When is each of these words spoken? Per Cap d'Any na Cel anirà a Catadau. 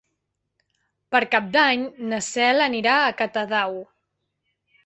Per 1.15 1.21
Cap 1.35 1.51
d'Any 1.57 1.85
na 2.13 2.21
Cel 2.31 2.65
anirà 2.69 2.97
a 3.03 3.15
Catadau. 3.23 3.81